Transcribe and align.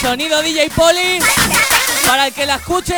Sonido 0.00 0.40
DJ 0.40 0.70
Poli. 0.70 1.18
Para 2.06 2.28
el 2.28 2.32
que 2.32 2.46
la 2.46 2.54
escuche. 2.54 2.94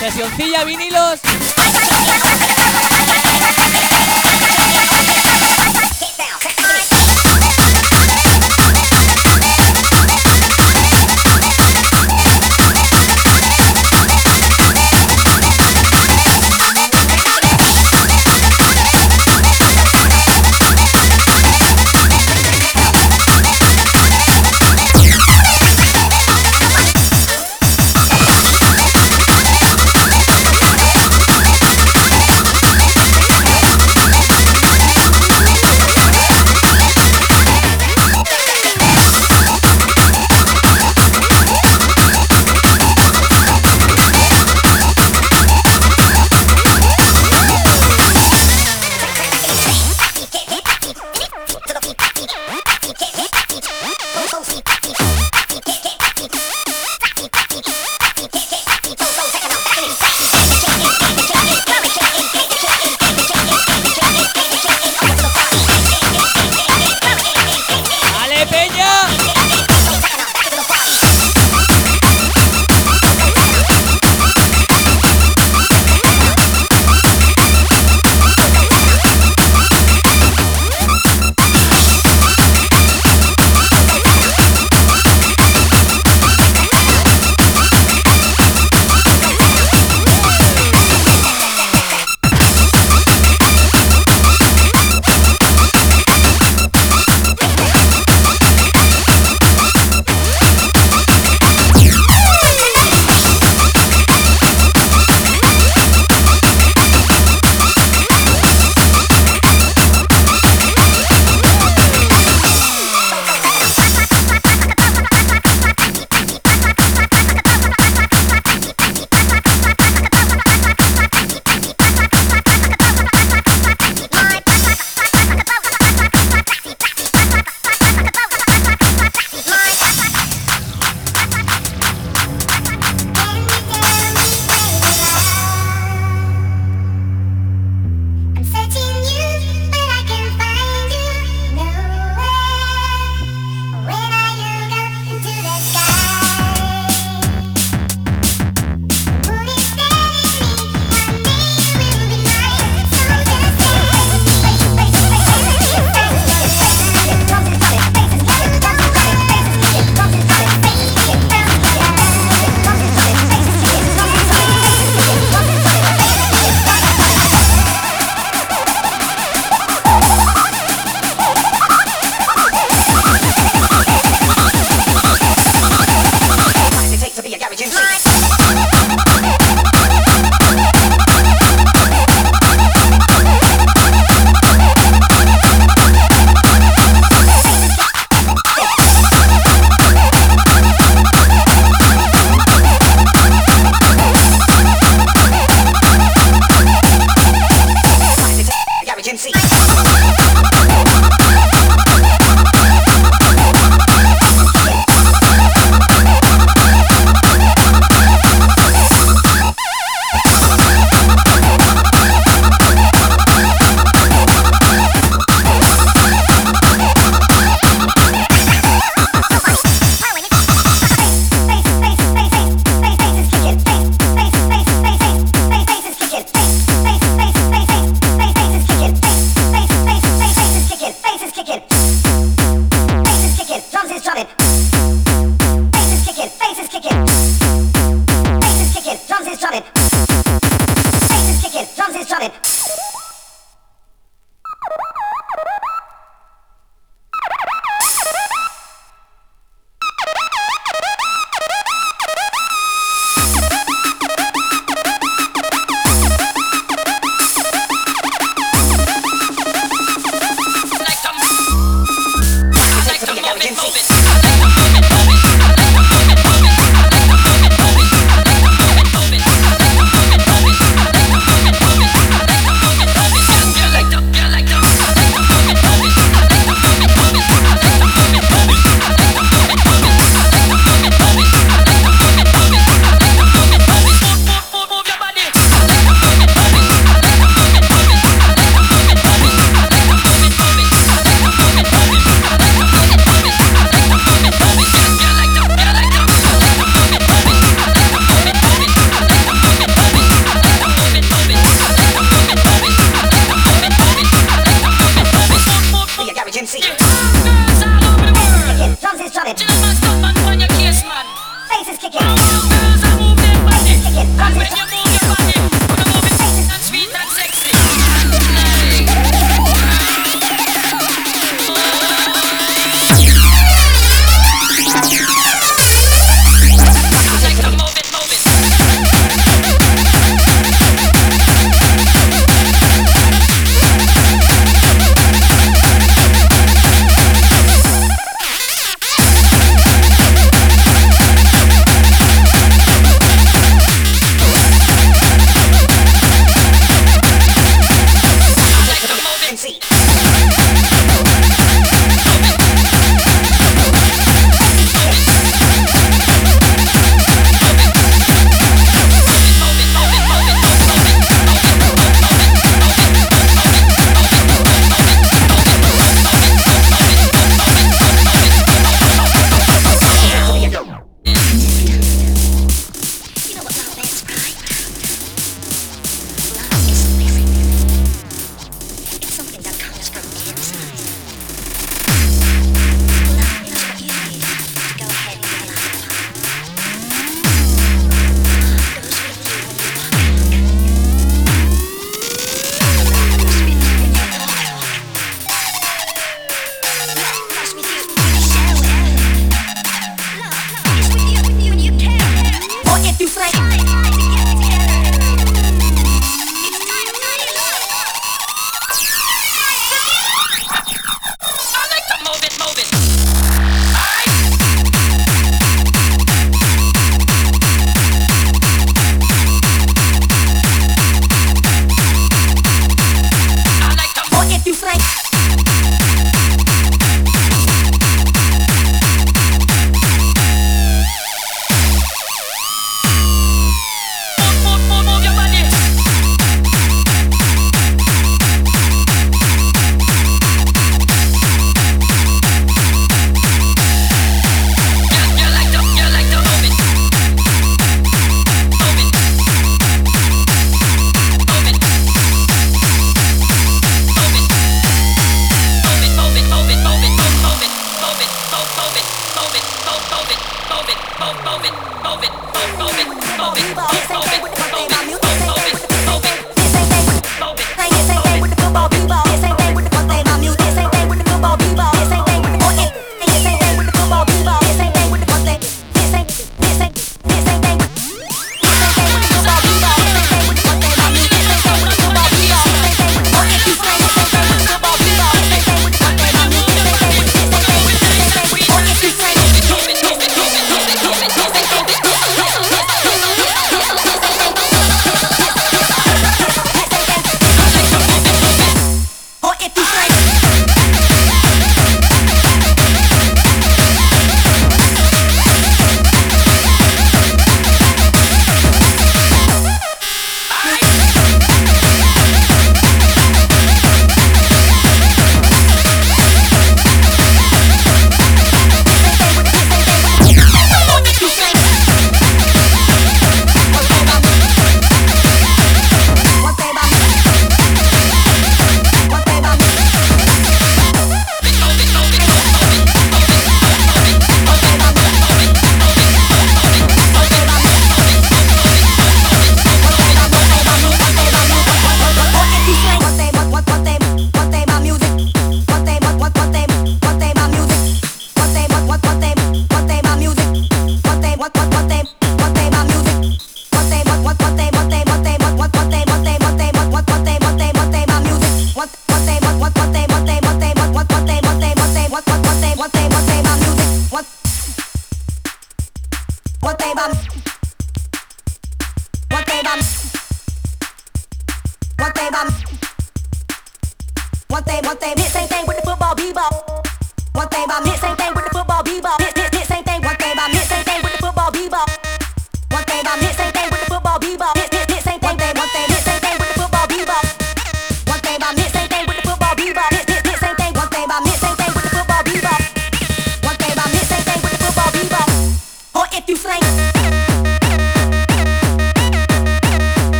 Sesioncilla 0.00 0.64
vinilos. 0.64 1.20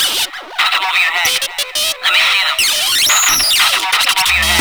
Move 0.00 0.96
your 0.96 1.12
head. 1.12 1.44
Let 2.02 2.12
me 2.12 2.20
see 2.24 2.40
them. 2.40 2.56
Move 3.60 4.32
your 4.32 4.44
head. 4.44 4.59